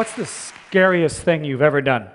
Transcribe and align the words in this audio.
What's 0.00 0.14
the 0.14 0.24
scariest 0.24 1.20
thing 1.24 1.44
you've 1.44 1.60
ever 1.60 1.82
done? 1.82 2.08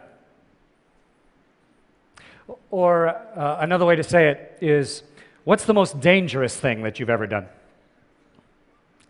Or 2.72 3.10
uh, 3.10 3.58
another 3.60 3.86
way 3.86 3.96
to 3.96 4.02
say 4.02 4.30
it 4.30 4.58
is, 4.60 5.04
what's 5.44 5.66
the 5.66 5.74
most 5.76 6.00
dangerous 6.00 6.58
thing 6.60 6.82
that 6.82 7.00
you've 7.00 7.12
ever 7.12 7.28
done? 7.28 7.46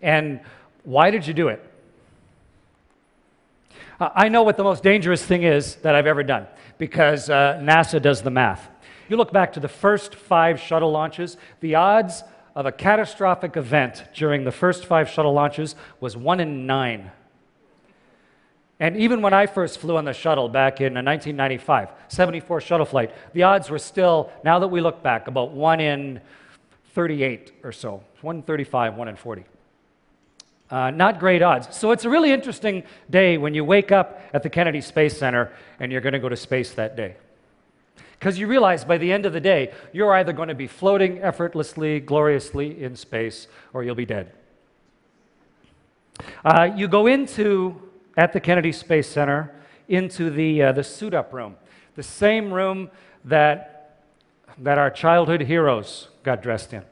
And 0.02 0.42
why 0.84 1.10
did 1.10 1.26
you 1.26 1.34
do 1.34 1.48
it? 1.48 1.64
Uh, 3.98 4.10
I 4.14 4.28
know 4.28 4.44
what 4.44 4.58
the 4.58 4.66
most 4.66 4.84
dangerous 4.84 5.24
thing 5.24 5.44
is 5.44 5.76
that 5.76 5.96
I've 5.96 6.06
ever 6.06 6.24
done 6.24 6.46
because 6.78 7.30
uh, 7.30 7.58
NASA 7.64 8.02
does 8.02 8.24
the 8.24 8.30
math. 8.30 8.68
You 9.08 9.16
look 9.16 9.32
back 9.32 9.54
to 9.54 9.62
the 9.62 9.70
first 9.70 10.16
five 10.16 10.60
shuttle 10.60 10.92
launches, 10.92 11.38
the 11.62 11.76
odds 11.76 12.24
of 12.56 12.66
a 12.66 12.74
catastrophic 12.74 13.56
event 13.56 14.04
during 14.14 14.44
the 14.44 14.52
first 14.52 14.86
five 14.86 15.10
shuttle 15.10 15.32
launches 15.32 15.76
was 16.02 16.18
one 16.18 16.42
in 16.42 16.68
nine. 16.68 17.14
And 18.80 18.98
even 18.98 19.22
when 19.22 19.34
I 19.34 19.46
first 19.46 19.80
flew 19.80 19.96
on 19.96 20.06
the 20.06 20.14
shuttle 20.14 20.50
back 20.50 20.82
in 20.82 20.94
1995, 20.94 21.90
74 22.10 22.62
shuttle 22.62 22.86
flight, 22.86 23.14
the 23.34 23.44
odds 23.44 23.70
were 23.70 23.80
still, 23.80 24.32
now 24.44 24.60
that 24.60 24.68
we 24.68 24.82
look 24.82 25.02
back, 25.02 25.28
about 25.28 25.52
1 25.52 25.80
in 25.80 26.22
38 26.94 27.54
or 27.64 27.72
so, 27.72 28.04
1 28.22 28.38
in 28.38 28.42
35, 28.44 28.96
1 28.96 29.08
in 29.08 29.16
40. 29.16 29.44
Uh, 30.70 30.92
not 30.92 31.20
great 31.20 31.42
odds. 31.42 31.76
So 31.78 31.92
it's 31.92 32.06
a 32.06 32.10
really 32.10 32.32
interesting 32.32 32.84
day 33.10 33.38
when 33.38 33.54
you 33.54 33.64
wake 33.64 33.92
up 33.92 34.20
at 34.34 34.44
the 34.44 34.50
Kennedy 34.50 34.82
Space 34.82 35.18
Center 35.18 35.54
and 35.80 35.92
you're 35.92 36.02
going 36.02 36.14
to 36.14 36.20
go 36.20 36.30
to 36.30 36.36
space 36.36 36.72
that 36.74 36.98
day. 36.98 37.16
Because 38.20 38.40
you 38.40 38.48
realize 38.48 38.84
by 38.84 38.98
the 38.98 39.12
end 39.12 39.26
of 39.26 39.34
the 39.34 39.40
day, 39.40 39.72
you're 39.94 40.14
either 40.16 40.34
going 40.34 40.48
to 40.48 40.56
be 40.56 40.68
floating 40.68 41.22
effortlessly, 41.22 42.00
gloriously 42.00 42.84
in 42.84 42.96
space, 42.96 43.48
or 43.72 43.84
you'll 43.84 43.94
be 43.94 44.06
dead. 44.06 44.32
Uh, 46.44 46.72
you 46.76 46.88
go 46.88 47.08
into 47.08 47.80
at 48.18 48.34
the 48.34 48.40
Kennedy 48.40 48.72
Space 48.72 49.08
Center 49.08 49.54
into 49.88 50.30
the, 50.30 50.64
uh, 50.64 50.72
the 50.72 50.84
suit 50.84 51.14
up 51.14 51.34
room, 51.34 51.56
the 51.96 52.04
same 52.04 52.52
room 52.52 52.90
that, 53.26 54.02
that 54.60 54.78
our 54.78 54.90
childhood 54.90 55.42
heroes 55.42 56.10
got 56.24 56.42
dressed 56.42 56.74
in, 56.74 56.84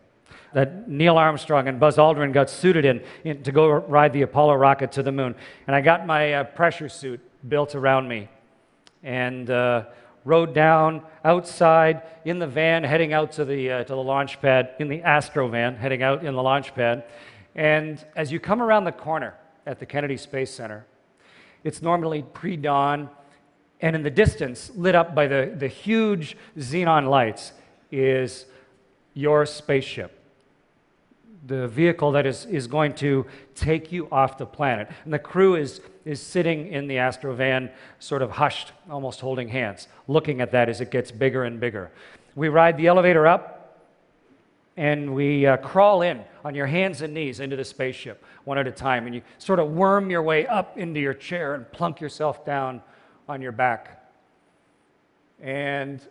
that 0.54 0.88
Neil 0.90 1.18
Armstrong 1.18 1.68
and 1.68 1.80
Buzz 1.80 1.98
Aldrin 1.98 2.34
got 2.34 2.50
suited 2.50 2.86
in, 2.86 3.02
in 3.24 3.44
to 3.44 3.52
go 3.52 3.70
ride 3.70 4.14
the 4.14 4.22
Apollo 4.22 4.56
rocket 4.56 4.92
to 4.94 5.04
the 5.04 5.12
moon. 5.12 5.36
And 5.68 5.76
I 5.76 5.82
got 5.82 6.06
my 6.06 6.34
uh, 6.34 6.44
pressure 6.44 6.90
suit 6.90 7.20
built 7.48 7.76
around 7.76 8.08
me 8.08 8.30
and 9.02 9.50
uh, 9.50 9.86
rode 10.26 10.54
down 10.54 11.02
outside 11.26 12.04
in 12.26 12.40
the 12.40 12.48
van 12.48 12.84
heading 12.84 13.14
out 13.14 13.32
to 13.34 13.46
the, 13.46 13.72
uh, 13.72 13.84
to 13.84 13.94
the 13.94 13.96
launch 13.96 14.42
pad, 14.42 14.76
in 14.80 14.88
the 14.88 15.02
Astro 15.02 15.48
van 15.48 15.76
heading 15.76 16.04
out 16.04 16.24
in 16.24 16.36
the 16.36 16.44
launch 16.44 16.74
pad. 16.74 17.04
And 17.56 18.04
as 18.16 18.32
you 18.32 18.40
come 18.40 18.62
around 18.62 18.86
the 18.86 18.92
corner 18.92 19.36
at 19.66 19.80
the 19.80 19.86
Kennedy 19.86 20.18
Space 20.18 20.52
Center, 20.52 20.86
it's 21.64 21.82
normally 21.82 22.24
pre 22.34 22.58
dawn, 22.58 23.10
and 23.82 23.96
in 23.96 24.04
the 24.04 24.10
distance, 24.10 24.72
lit 24.76 24.96
up 24.96 25.14
by 25.14 25.28
the, 25.28 25.54
the 25.58 25.68
huge 25.68 26.38
xenon 26.58 27.10
lights, 27.10 27.54
is 27.92 28.46
your 29.14 29.46
spaceship. 29.46 30.20
The 31.46 31.68
vehicle 31.68 32.14
that 32.14 32.26
is, 32.26 32.46
is 32.46 32.68
going 32.68 32.94
to 32.96 33.26
take 33.54 33.92
you 33.92 34.08
off 34.12 34.38
the 34.38 34.46
planet. 34.46 34.90
And 35.04 35.14
the 35.14 35.20
crew 35.20 35.56
is, 35.56 35.82
is 36.06 36.22
sitting 36.22 36.68
in 36.68 36.88
the 36.88 36.96
Astrovan, 36.96 37.70
sort 38.00 38.22
of 38.22 38.32
hushed, 38.32 38.72
almost 38.90 39.20
holding 39.20 39.50
hands, 39.50 39.88
looking 40.08 40.40
at 40.40 40.52
that 40.52 40.70
as 40.70 40.80
it 40.80 40.90
gets 40.90 41.12
bigger 41.12 41.44
and 41.44 41.60
bigger. 41.60 41.92
We 42.36 42.48
ride 42.48 42.78
the 42.78 42.88
elevator 42.88 43.28
up, 43.28 43.53
and 44.76 45.14
we 45.14 45.46
uh, 45.46 45.58
crawl 45.58 46.02
in 46.02 46.24
on 46.44 46.56
your 46.56 46.66
hands 46.66 47.02
and 47.02 47.14
knees 47.14 47.40
into 47.40 47.56
the 47.56 47.64
spaceship 47.64 48.24
one 48.44 48.58
at 48.58 48.68
a 48.68 48.72
time, 48.72 49.06
and 49.06 49.16
you 49.16 49.22
sort 49.38 49.60
of 49.60 49.70
worm 49.70 50.10
your 50.10 50.24
way 50.24 50.48
up 50.48 50.78
into 50.78 51.00
your 51.00 51.14
chair 51.14 51.54
and 51.54 51.72
plunk 51.72 52.02
yourself 52.02 52.46
down 52.46 52.82
on 53.30 53.42
your 53.42 53.52
back. 53.52 54.10
And 55.42 56.02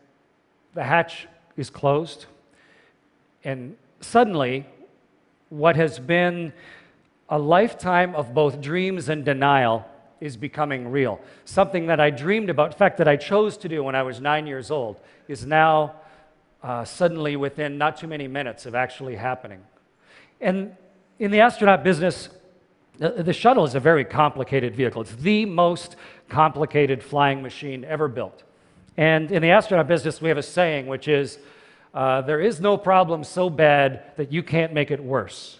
the 0.75 0.84
hatch 0.84 1.27
is 1.56 1.71
closed, 1.71 2.27
and 3.45 3.77
suddenly, 4.00 4.67
what 5.49 5.77
has 5.77 5.99
been 5.99 6.53
a 7.29 7.39
lifetime 7.39 8.15
of 8.15 8.34
both 8.34 8.61
dreams 8.61 9.09
and 9.09 9.25
denial 9.25 9.84
is 10.21 10.37
becoming 10.37 10.89
real. 10.89 11.21
Something 11.44 11.87
that 11.87 11.99
I 11.99 12.11
dreamed 12.11 12.49
about, 12.49 12.73
in 12.73 12.79
fact, 12.79 12.99
that 12.99 13.09
I 13.09 13.17
chose 13.17 13.56
to 13.59 13.69
do 13.69 13.83
when 13.83 13.94
I 13.94 14.03
was 14.03 14.21
nine 14.21 14.47
years 14.47 14.71
old, 14.71 15.00
is 15.29 15.44
now 15.44 15.97
uh, 16.62 16.84
suddenly 16.84 17.37
within 17.37 17.78
not 17.78 17.97
too 17.97 18.06
many 18.06 18.28
minutes 18.28 18.67
of 18.67 18.75
actually 18.75 19.17
happening. 19.17 19.61
And 20.41 20.77
in 21.19 21.31
the 21.31 21.41
astronaut 21.41 21.83
business, 21.84 22.28
the, 22.99 23.11
the 23.23 23.33
shuttle 23.33 23.65
is 23.65 23.75
a 23.75 23.81
very 23.81 24.05
complicated 24.05 24.75
vehicle. 24.75 25.03
It's 25.03 25.15
the 25.17 25.45
most 25.45 25.97
complicated 26.28 27.03
flying 27.03 27.43
machine 27.43 27.84
ever 27.84 28.09
built. 28.09 28.43
And 28.97 29.31
in 29.33 29.43
the 29.43 29.50
astronaut 29.50 29.89
business, 29.89 30.21
we 30.21 30.28
have 30.28 30.39
a 30.39 30.43
saying 30.43 30.87
which 30.87 31.09
is 31.09 31.39
uh, 31.95 32.23
there 32.23 32.41
is 32.41 32.61
no 32.61 32.77
problem 32.77 33.25
so 33.25 33.50
bad 33.50 34.17
that 34.17 34.33
you 34.33 34.43
can't 34.43 34.73
make 34.73 34.91
it 34.91 35.03
worse. 35.03 35.59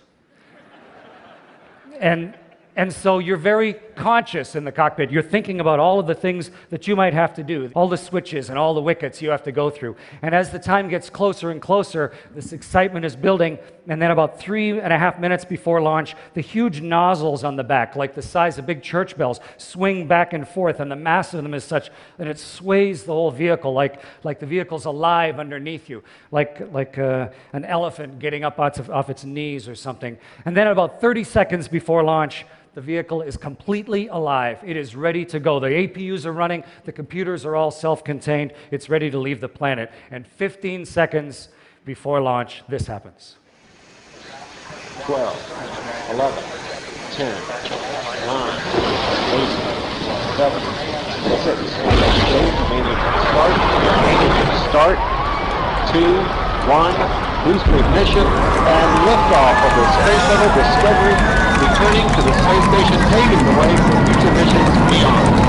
and 2.01 2.35
and 2.75 2.91
so 2.91 3.19
you're 3.19 3.37
very 3.37 3.75
conscious 3.97 4.57
in 4.57 4.65
the 4.65 4.73
cockpit. 4.73 5.11
You're 5.11 5.23
thinking 5.23 5.61
about 5.61 5.79
all 5.79 6.01
of 6.01 6.07
the 6.07 6.15
things 6.15 6.51
that 6.71 6.89
you 6.89 6.97
might 6.97 7.13
have 7.13 7.35
to 7.35 7.43
do, 7.43 7.71
all 7.75 7.87
the 7.87 7.99
switches 7.99 8.49
and 8.49 8.59
all 8.59 8.73
the 8.73 8.81
wickets 8.81 9.21
you 9.21 9.29
have 9.29 9.43
to 9.43 9.53
go 9.53 9.69
through. 9.69 9.97
And 10.23 10.35
as 10.35 10.51
the 10.51 10.59
time 10.59 10.89
gets 10.89 11.11
closer 11.11 11.51
and 11.51 11.61
closer, 11.61 12.15
this 12.35 12.55
excitement 12.55 13.05
is 13.05 13.15
building. 13.15 13.59
And 13.89 14.01
then, 14.01 14.11
about 14.11 14.39
three 14.39 14.81
and 14.81 14.93
a 14.93 14.99
half 14.99 15.19
minutes 15.19 15.45
before 15.45 15.83
launch, 15.83 16.15
the 16.33 16.41
huge 16.41 16.81
nozzles 16.81 17.45
on 17.45 17.57
the 17.57 17.65
back, 17.65 17.95
like 17.95 18.15
the 18.15 18.23
size 18.23 18.57
of 18.57 18.65
big 18.65 18.83
church 18.83 19.19
bells, 19.19 19.41
swing 19.59 20.07
back 20.07 20.33
and 20.33 20.49
forth. 20.49 20.81
And 20.81 20.91
the 20.91 20.97
mass 20.97 21.35
of 21.35 21.43
them 21.43 21.53
is 21.53 21.65
such 21.65 21.91
that 22.17 22.27
it 22.27 22.39
sways 22.39 23.05
the 23.05 23.13
whole 23.13 23.33
vehicle, 23.33 23.75
like, 23.75 24.01
like 24.25 24.39
the 24.39 24.47
vehicle's 24.47 24.87
alive 24.87 25.39
underneath 25.39 25.91
you, 25.91 26.03
like, 26.31 26.73
like 26.73 26.97
uh, 26.97 27.29
an 27.53 27.65
elephant 27.65 28.19
getting 28.19 28.45
up 28.45 28.59
off, 28.59 28.89
off 28.89 29.11
its 29.11 29.25
knees 29.25 29.69
or 29.69 29.75
something. 29.75 30.17
And 30.47 30.57
then, 30.57 30.69
about 30.69 31.01
30 31.01 31.25
seconds 31.25 31.69
before 31.69 32.03
launch, 32.05 32.47
the 32.75 32.81
vehicle 32.81 33.23
is 33.23 33.37
completely 33.37 34.09
alive. 34.09 34.59
It 34.65 34.77
is 34.77 34.97
ready 34.97 35.25
to 35.27 35.39
go. 35.41 35.61
The 35.61 35.69
APUs 35.69 36.25
are 36.25 36.33
running, 36.33 36.65
the 36.85 36.93
computers 36.93 37.45
are 37.45 37.55
all 37.55 37.71
self 37.71 38.03
contained. 38.03 38.53
It's 38.71 38.89
ready 38.89 39.11
to 39.11 39.19
leave 39.19 39.41
the 39.41 39.49
planet. 39.49 39.91
And 40.11 40.27
15 40.27 40.87
seconds 40.87 41.49
before 41.85 42.21
launch, 42.21 42.63
this 42.69 42.87
happens 42.87 43.37
12, 45.03 46.11
11, 46.13 46.45
10, 47.13 47.43
9, 48.27 48.53
8, 49.33 49.73
7, 50.37 50.63
6, 51.43 51.73
start, 53.33 53.53
start, 54.71 54.99
2, 55.93 56.23
1 56.69 57.32
booster 57.45 57.75
ignition, 57.75 58.23
and 58.23 58.89
liftoff 59.03 59.59
of 59.67 59.73
the 59.75 59.87
Space 59.99 60.23
Shuttle 60.31 60.53
Discovery, 60.55 61.17
returning 61.59 62.07
to 62.15 62.21
the 62.23 62.35
space 62.39 62.67
station, 62.71 62.99
paving 63.11 63.43
the 63.43 63.55
way 63.59 63.73
for 63.83 63.99
future 64.07 64.33
missions 64.33 64.71
beyond. 64.91 65.43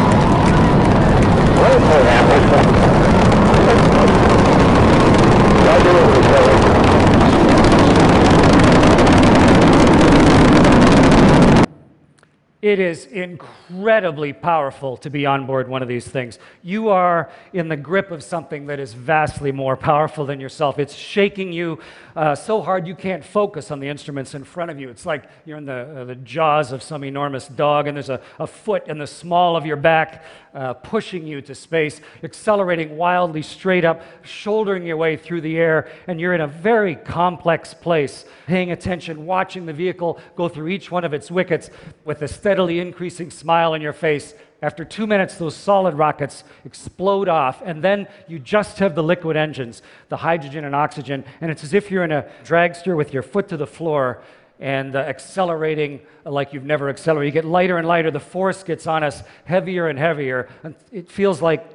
It 12.64 12.80
is 12.80 13.08
incredibly 13.08 14.32
powerful 14.32 14.96
to 14.96 15.10
be 15.10 15.26
on 15.26 15.46
board 15.46 15.68
one 15.68 15.82
of 15.82 15.90
these 15.90 16.08
things. 16.08 16.40
You 16.62 16.88
are 16.88 17.30
in 17.52 17.68
the 17.68 17.76
grip 17.76 18.10
of 18.10 18.24
something 18.24 18.68
that 18.68 18.80
is 18.80 18.94
vastly 18.94 19.52
more 19.52 19.76
powerful 19.76 20.26
than 20.26 20.40
yourself. 20.40 20.80
It's 20.80 20.96
shaking 20.96 21.52
you 21.52 21.80
uh, 22.16 22.36
so 22.36 22.62
hard 22.62 22.88
you 22.88 22.96
can't 22.96 23.24
focus 23.24 23.72
on 23.72 23.80
the 23.80 23.88
instruments 23.88 24.36
in 24.36 24.44
front 24.44 24.70
of 24.72 24.80
you. 24.80 24.90
It's 24.90 25.06
like 25.06 25.24
you're 25.46 25.58
in 25.58 25.66
the, 25.66 26.02
uh, 26.02 26.06
the 26.06 26.16
jaws 26.16 26.72
of 26.72 26.84
some 26.84 27.04
enormous 27.04 27.48
dog, 27.48 27.88
and 27.88 27.98
there's 27.98 28.10
a, 28.10 28.22
a 28.40 28.48
foot 28.48 28.88
in 28.88 28.98
the 28.98 29.08
small 29.08 29.56
of 29.56 29.66
your 29.66 29.76
back 29.76 30.24
uh, 30.54 30.74
pushing 30.74 31.26
you 31.26 31.42
to 31.42 31.56
space, 31.56 32.02
accelerating 32.24 32.98
wildly 32.98 33.42
straight 33.42 33.86
up, 33.86 34.04
shouldering 34.24 34.86
your 34.86 34.98
way 34.98 35.18
through 35.18 35.42
the 35.42 35.58
air, 35.58 35.92
and 36.08 36.22
you're 36.22 36.34
in 36.34 36.42
a 36.42 36.48
very 36.48 36.96
complex 36.96 37.74
place, 37.74 38.26
paying 38.46 38.72
attention, 38.72 39.26
watching 39.26 39.66
the 39.66 39.74
vehicle 39.74 40.20
go 40.36 40.48
through 40.48 40.68
each 40.68 40.92
one 40.92 41.04
of 41.04 41.14
its 41.14 41.32
wickets 41.32 41.70
with 42.06 42.22
a 42.22 42.28
steadily 42.28 42.80
increasing 42.80 43.32
smile 43.32 43.74
on 43.74 43.82
your 43.82 43.94
face. 43.94 44.34
After 44.64 44.86
two 44.86 45.06
minutes, 45.06 45.36
those 45.36 45.58
solid 45.58 45.96
rockets 45.96 46.46
explode 46.64 47.28
off, 47.28 47.62
and 47.66 47.84
then 47.84 48.08
you 48.30 48.40
just 48.40 48.80
have 48.80 48.96
the 48.96 49.04
liquid 49.04 49.36
engines, 49.36 49.82
the 50.08 50.16
hydrogen 50.16 50.64
and 50.64 50.74
oxygen, 50.74 51.26
and 51.42 51.52
it's 51.52 51.66
as 51.66 51.74
if 51.74 51.92
you're 51.92 52.06
in 52.06 52.14
a 52.14 52.26
dragster 52.46 52.96
with 52.96 53.14
your 53.14 53.24
foot 53.24 53.50
to 53.50 53.58
the 53.58 53.68
floor 53.68 54.22
and 54.62 54.96
uh, 54.96 55.00
accelerating 55.00 56.00
like 56.24 56.54
you've 56.54 56.64
never 56.64 56.88
accelerated. 56.88 57.36
You 57.36 57.42
get 57.42 57.46
lighter 57.46 57.78
and 57.78 57.86
lighter, 57.86 58.10
the 58.10 58.22
force 58.22 58.64
gets 58.64 58.88
on 58.88 59.04
us 59.04 59.22
heavier 59.44 59.90
and 59.90 60.00
heavier, 60.00 60.48
and 60.64 60.76
it 60.94 61.12
feels 61.12 61.42
like, 61.42 61.70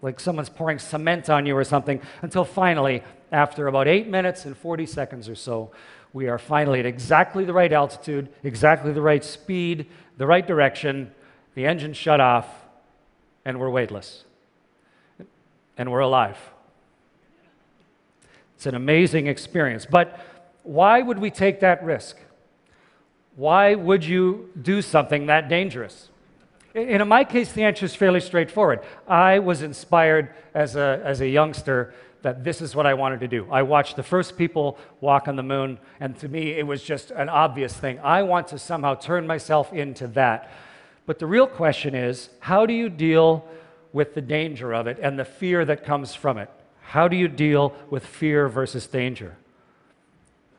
like 0.00 0.18
someone's 0.18 0.48
pouring 0.48 0.78
cement 0.78 1.28
on 1.28 1.44
you 1.44 1.54
or 1.54 1.64
something, 1.64 2.00
until 2.22 2.46
finally, 2.46 3.02
after 3.30 3.66
about 3.66 3.86
eight 3.86 4.08
minutes 4.08 4.46
and 4.46 4.56
40 4.56 4.86
seconds 4.86 5.28
or 5.28 5.34
so, 5.34 5.72
we 6.14 6.26
are 6.26 6.38
finally 6.38 6.80
at 6.80 6.86
exactly 6.86 7.44
the 7.44 7.52
right 7.52 7.70
altitude, 7.70 8.30
exactly 8.42 8.94
the 8.94 9.02
right 9.02 9.22
speed, 9.22 9.90
the 10.16 10.26
right 10.26 10.46
direction, 10.46 11.12
the 11.54 11.66
engine 11.66 11.92
shut 11.92 12.20
off, 12.20 12.46
and 13.44 13.58
we're 13.58 13.70
weightless. 13.70 14.24
And 15.76 15.90
we're 15.90 16.00
alive. 16.00 16.38
It's 18.56 18.66
an 18.66 18.74
amazing 18.74 19.26
experience. 19.26 19.86
But 19.86 20.20
why 20.62 21.00
would 21.00 21.18
we 21.18 21.30
take 21.30 21.60
that 21.60 21.82
risk? 21.82 22.18
Why 23.36 23.74
would 23.74 24.04
you 24.04 24.50
do 24.60 24.82
something 24.82 25.26
that 25.26 25.48
dangerous? 25.48 26.10
And 26.74 27.02
in 27.02 27.08
my 27.08 27.24
case, 27.24 27.52
the 27.52 27.64
answer 27.64 27.86
is 27.86 27.94
fairly 27.94 28.20
straightforward. 28.20 28.80
I 29.08 29.38
was 29.38 29.62
inspired 29.62 30.30
as 30.54 30.76
a, 30.76 31.00
as 31.04 31.20
a 31.20 31.28
youngster 31.28 31.94
that 32.22 32.44
this 32.44 32.60
is 32.60 32.76
what 32.76 32.86
I 32.86 32.94
wanted 32.94 33.20
to 33.20 33.28
do. 33.28 33.46
I 33.50 33.62
watched 33.62 33.96
the 33.96 34.02
first 34.02 34.36
people 34.36 34.78
walk 35.00 35.26
on 35.26 35.36
the 35.36 35.42
moon, 35.42 35.78
and 35.98 36.18
to 36.18 36.28
me, 36.28 36.52
it 36.52 36.66
was 36.66 36.82
just 36.82 37.10
an 37.12 37.28
obvious 37.28 37.72
thing. 37.72 37.98
I 38.00 38.22
want 38.22 38.48
to 38.48 38.58
somehow 38.58 38.94
turn 38.94 39.26
myself 39.26 39.72
into 39.72 40.06
that. 40.08 40.52
But 41.10 41.18
the 41.18 41.26
real 41.26 41.48
question 41.48 41.96
is 41.96 42.30
how 42.38 42.66
do 42.66 42.72
you 42.72 42.88
deal 42.88 43.44
with 43.92 44.14
the 44.14 44.20
danger 44.20 44.72
of 44.72 44.86
it 44.86 45.00
and 45.02 45.18
the 45.18 45.24
fear 45.24 45.64
that 45.64 45.84
comes 45.84 46.14
from 46.14 46.38
it? 46.38 46.48
How 46.82 47.08
do 47.08 47.16
you 47.16 47.26
deal 47.26 47.74
with 47.90 48.06
fear 48.06 48.48
versus 48.48 48.86
danger? 48.86 49.36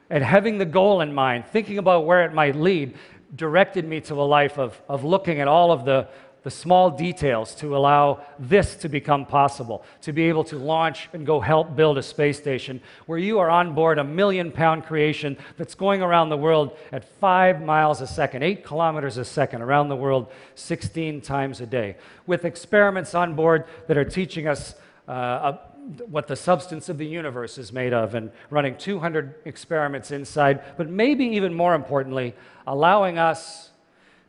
And 0.09 0.21
having 0.25 0.57
the 0.57 0.65
goal 0.65 0.99
in 0.99 1.13
mind, 1.13 1.45
thinking 1.45 1.77
about 1.77 2.05
where 2.05 2.25
it 2.25 2.33
might 2.33 2.57
lead, 2.57 2.95
directed 3.33 3.87
me 3.87 4.01
to 4.01 4.15
a 4.15 4.27
life 4.27 4.59
of, 4.59 4.77
of 4.89 5.05
looking 5.05 5.39
at 5.39 5.47
all 5.47 5.71
of 5.71 5.85
the, 5.85 6.09
the 6.43 6.51
small 6.51 6.89
details 6.89 7.53
to 7.55 7.77
allow 7.77 8.21
this 8.39 8.75
to 8.75 8.89
become 8.89 9.25
possible, 9.25 9.83
to 10.01 10.11
be 10.11 10.23
able 10.23 10.43
to 10.45 10.57
launch 10.57 11.07
and 11.13 11.25
go 11.25 11.39
help 11.39 11.75
build 11.75 11.97
a 11.97 12.03
space 12.03 12.37
station 12.37 12.81
where 13.05 13.19
you 13.19 13.37
are 13.37 13.49
on 13.49 13.75
board 13.75 13.99
a 13.99 14.03
million 14.03 14.51
pound 14.51 14.83
creation 14.85 15.37
that's 15.57 15.75
going 15.75 16.01
around 16.01 16.29
the 16.29 16.37
world 16.37 16.75
at 16.91 17.05
five 17.19 17.61
miles 17.61 18.01
a 18.01 18.07
second, 18.07 18.41
eight 18.41 18.65
kilometers 18.65 19.17
a 19.17 19.25
second 19.25 19.61
around 19.61 19.89
the 19.89 19.95
world 19.95 20.31
16 20.55 21.21
times 21.21 21.61
a 21.61 21.65
day, 21.65 21.95
with 22.25 22.43
experiments 22.43 23.13
on 23.13 23.35
board 23.35 23.65
that 23.87 23.97
are 23.97 24.05
teaching 24.05 24.47
us. 24.47 24.75
Uh, 25.07 25.57
what 26.05 26.27
the 26.27 26.35
substance 26.35 26.89
of 26.89 26.99
the 26.99 27.05
universe 27.05 27.57
is 27.57 27.73
made 27.73 27.91
of 27.91 28.13
and 28.13 28.31
running 28.51 28.77
200 28.77 29.33
experiments 29.45 30.11
inside, 30.11 30.61
but 30.77 30.87
maybe 30.87 31.25
even 31.25 31.55
more 31.55 31.73
importantly, 31.73 32.35
allowing 32.67 33.17
us 33.17 33.71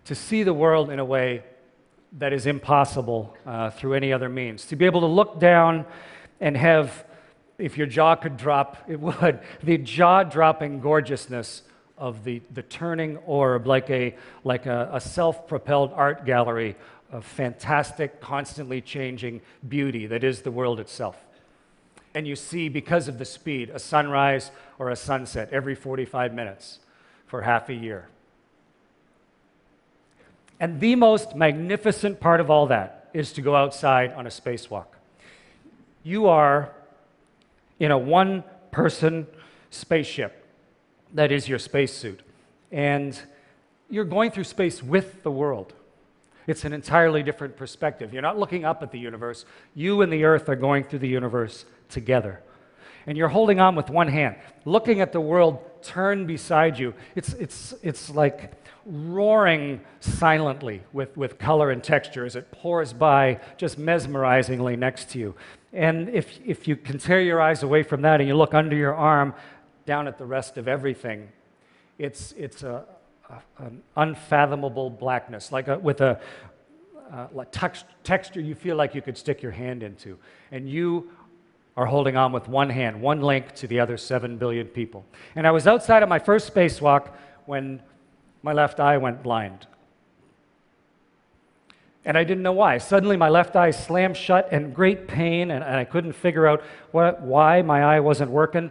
to 0.07 0.15
see 0.15 0.43
the 0.43 0.55
world 0.55 0.89
in 0.89 0.99
a 0.99 1.05
way 1.05 1.45
that 2.19 2.33
is 2.33 2.47
impossible 2.47 3.35
uh, 3.47 3.71
through 3.71 3.95
any 3.95 4.13
other 4.13 4.29
means. 4.29 4.67
To 4.67 4.77
be 4.77 4.85
able 4.85 5.01
to 5.01 5.07
look 5.07 5.41
down 5.41 5.87
and 6.41 6.57
have, 6.57 7.05
if 7.59 7.79
your 7.79 7.87
jaw 7.87 8.17
could 8.17 8.37
drop, 8.37 8.77
it 8.89 9.01
would, 9.01 9.41
the 9.63 9.79
jaw 9.79 10.23
dropping 10.23 10.81
gorgeousness 10.81 11.63
of 11.97 12.25
the, 12.25 12.43
the 12.51 12.63
turning 12.63 13.17
orb, 13.19 13.67
like 13.67 13.89
a, 13.91 14.17
like 14.45 14.67
a, 14.67 14.91
a 14.93 15.01
self 15.01 15.47
propelled 15.47 15.93
art 15.95 16.27
gallery 16.27 16.77
of 17.11 17.25
fantastic, 17.25 18.21
constantly 18.21 18.81
changing 18.81 19.41
beauty 19.69 20.07
that 20.07 20.25
is 20.25 20.43
the 20.43 20.51
world 20.51 20.81
itself. 20.81 21.17
And 22.15 22.27
you 22.27 22.37
see, 22.37 22.69
because 22.69 23.09
of 23.09 23.19
the 23.19 23.25
speed, 23.25 23.71
a 23.71 23.79
sunrise 23.79 24.51
or 24.79 24.91
a 24.91 24.97
sunset 24.97 25.49
every 25.53 25.75
45 25.75 26.35
minutes 26.35 26.81
for 27.27 27.43
half 27.43 27.69
a 27.69 27.75
year. 27.75 28.09
And 30.63 30.79
the 30.79 30.95
most 30.95 31.35
magnificent 31.35 32.21
part 32.21 32.39
of 32.39 32.49
all 32.49 32.69
that 32.69 33.11
is 33.13 33.33
to 33.33 33.43
go 33.43 33.57
outside 33.57 34.13
on 34.13 34.29
a 34.29 34.31
spacewalk. 34.31 34.87
You 36.05 36.29
are 36.29 36.73
in 37.81 37.91
a 37.91 37.99
one 37.99 38.45
person 38.71 39.27
spaceship 39.71 40.47
that 41.15 41.33
is 41.33 41.49
your 41.49 41.59
spacesuit, 41.59 42.21
and 42.71 43.21
you're 43.91 44.05
going 44.05 44.31
through 44.31 44.45
space 44.45 44.85
with 44.85 45.25
the 45.25 45.33
world. 45.33 45.73
It's 46.47 46.65
an 46.65 46.73
entirely 46.73 47.25
different 47.25 47.57
perspective. 47.57 48.13
You're 48.13 48.23
not 48.23 48.39
looking 48.39 48.65
up 48.65 48.85
at 48.85 48.93
the 48.93 49.01
universe, 49.01 49.45
you 49.75 50.01
and 50.01 50.13
the 50.13 50.23
earth 50.23 50.49
are 50.49 50.55
going 50.55 50.85
through 50.85 51.01
the 51.01 51.09
universe 51.09 51.65
together. 51.89 52.41
And 53.07 53.17
you're 53.19 53.29
holding 53.29 53.61
on 53.61 53.75
with 53.75 53.91
one 53.91 54.09
hand, 54.09 54.37
looking 54.65 55.01
at 55.01 55.13
the 55.13 55.21
world 55.21 55.59
turn 55.83 56.27
beside 56.27 56.79
you. 56.79 56.95
It's, 57.15 57.33
it's, 57.35 57.75
it's 57.83 58.11
like 58.11 58.53
roaring 58.85 59.81
silently 60.01 60.83
with, 60.93 61.17
with 61.17 61.39
color 61.39 61.71
and 61.71 61.83
texture 61.83 62.25
as 62.25 62.37
it 62.37 62.51
pours 62.53 62.93
by 62.93 63.41
just 63.57 63.79
mesmerizingly 63.79 64.77
next 64.77 65.11
to 65.11 65.19
you. 65.19 65.35
And 65.73 66.09
if, 66.11 66.39
if 66.45 66.69
you 66.69 66.77
can 66.77 66.99
tear 66.99 67.21
your 67.21 67.41
eyes 67.41 67.63
away 67.63 67.83
from 67.83 68.03
that 68.03 68.21
and 68.21 68.29
you 68.29 68.37
look 68.37 68.55
under 68.55 68.77
your 68.77 68.95
arm 68.95 69.35
down 69.87 70.07
at 70.07 70.19
the 70.19 70.27
rest 70.27 70.59
of 70.59 70.69
everything, 70.69 71.29
it's, 71.99 72.33
it's 72.33 72.63
a, 72.63 72.85
a 73.31 73.65
an 73.65 73.83
unfathomable 73.97 74.91
blackness, 74.91 75.53
like 75.53 75.69
a, 75.69 75.79
with 75.79 76.01
a, 76.01 76.21
uh, 77.13 77.45
texture 78.03 78.41
you 78.41 78.55
feel 78.55 78.77
like 78.77 78.95
you 78.95 79.03
could 79.03 79.19
stick 79.19 79.43
your 79.43 79.53
hand 79.53 79.83
into. 79.83 80.19
And 80.51 80.69
you 80.69 81.11
are 81.77 81.87
holding 81.87 82.17
on 82.17 82.33
with 82.33 82.49
one 82.49 82.69
hand, 82.71 83.01
one 83.01 83.21
link 83.21 83.55
to 83.55 83.67
the 83.67 83.81
other 83.81 83.97
7 83.97 84.37
billion 84.37 84.67
people. 84.67 85.05
And 85.35 85.47
I 85.47 85.51
was 85.51 85.67
outside 85.67 86.03
of 86.03 86.09
my 86.09 86.19
first 86.19 86.53
spacewalk 86.53 87.11
when 87.47 87.83
my 88.43 88.53
left 88.53 88.79
eye 88.79 88.99
went 88.99 89.23
blind. 89.23 89.67
And 92.05 92.19
I 92.19 92.25
didn't 92.25 92.43
know 92.43 92.53
why. 92.53 92.79
Suddenly, 92.79 93.17
my 93.17 93.29
left 93.29 93.55
eye 93.55 93.71
slammed 93.71 94.17
shut 94.17 94.53
in 94.53 94.73
great 94.73 95.07
pain, 95.07 95.51
and, 95.51 95.63
and 95.65 95.77
I 95.77 95.85
couldn't 95.85 96.13
figure 96.15 96.47
out 96.47 96.63
what, 96.91 97.23
why 97.23 97.63
my 97.63 97.83
eye 97.83 98.01
wasn't 98.01 98.31
working. 98.31 98.71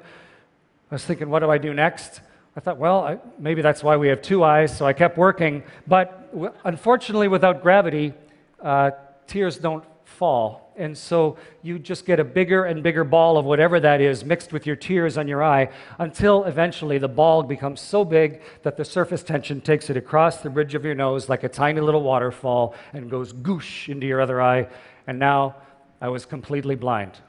I 0.92 0.96
was 0.96 1.06
thinking, 1.06 1.30
what 1.30 1.40
do 1.40 1.50
I 1.50 1.58
do 1.58 1.74
next? 1.74 2.20
I 2.56 2.60
thought, 2.60 2.78
well, 2.78 3.00
I, 3.00 3.18
maybe 3.40 3.62
that's 3.62 3.82
why 3.82 3.96
we 3.96 4.10
have 4.10 4.22
two 4.22 4.44
eyes, 4.44 4.76
so 4.78 4.86
I 4.86 4.92
kept 4.92 5.18
working. 5.18 5.64
But 5.88 6.32
w- 6.34 6.54
unfortunately, 6.66 7.30
without 7.30 7.62
gravity, 7.62 8.14
uh, 8.62 8.92
tears 9.26 9.58
don't 9.58 9.86
fall. 10.12 10.72
And 10.78 10.98
so 10.98 11.38
you 11.64 11.80
just 11.80 12.06
get 12.06 12.20
a 12.20 12.24
bigger 12.24 12.66
and 12.66 12.84
bigger 12.84 13.04
ball 13.04 13.38
of 13.38 13.46
whatever 13.46 13.80
that 13.80 14.02
is 14.02 14.24
mixed 14.24 14.54
with 14.54 14.66
your 14.66 14.76
tears 14.76 15.18
on 15.18 15.28
your 15.28 15.44
eye 15.44 15.70
until 16.00 16.44
eventually 16.46 16.98
the 16.98 17.08
ball 17.08 17.44
becomes 17.44 17.82
so 17.82 18.06
big 18.06 18.42
that 18.64 18.78
the 18.78 18.86
surface 18.86 19.24
tension 19.24 19.62
takes 19.62 19.90
it 19.90 19.98
across 19.98 20.38
the 20.38 20.50
bridge 20.50 20.76
of 20.76 20.86
your 20.86 20.96
nose 20.96 21.30
like 21.30 21.44
a 21.44 21.50
tiny 21.50 21.82
little 21.82 22.04
waterfall 22.04 22.76
and 22.94 23.10
goes 23.10 23.34
goosh 23.34 23.90
into 23.90 24.08
your 24.08 24.22
other 24.22 24.42
eye. 24.42 24.68
And 25.08 25.20
now 25.20 25.56
I 26.00 26.10
was 26.10 26.26
completely 26.26 26.76
blind 26.76 27.20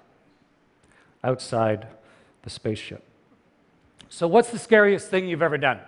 outside 1.24 1.89
the 2.43 2.51
spaceship. 2.51 3.03
So, 4.08 4.27
what's 4.27 4.51
the 4.51 4.58
scariest 4.58 5.08
thing 5.08 5.29
you've 5.29 5.43
ever 5.43 5.58
done? 5.58 5.81